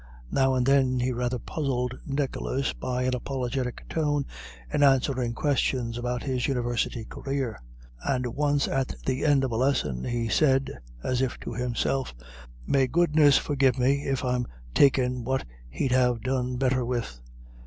Now 0.31 0.55
and 0.55 0.65
then 0.65 0.99
he 0.99 1.11
rather 1.11 1.37
puzzled 1.37 1.93
Nicholas 2.07 2.73
by 2.73 3.03
an 3.03 3.13
apologetic 3.13 3.87
tone 3.87 4.25
in 4.73 4.81
answering 4.81 5.33
questions 5.35 5.95
about 5.95 6.23
his 6.23 6.47
University 6.47 7.05
career. 7.05 7.61
And 8.03 8.25
once 8.33 8.67
at 8.67 8.95
the 9.05 9.23
end 9.23 9.43
of 9.43 9.51
a 9.51 9.57
lesson 9.57 10.03
he 10.05 10.27
said, 10.27 10.71
as 11.03 11.21
if 11.21 11.39
to 11.41 11.53
himself: 11.53 12.15
"May 12.65 12.87
goodness 12.87 13.37
forgive 13.37 13.77
me 13.77 14.05
if 14.07 14.25
I'm 14.25 14.47
takin' 14.73 15.23
what 15.23 15.45
he'd 15.69 15.91
have 15.91 16.21
done 16.23 16.55
better 16.55 16.83
with. 16.83 17.21